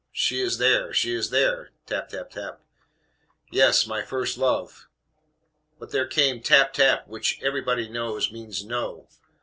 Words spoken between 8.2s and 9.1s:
means "No."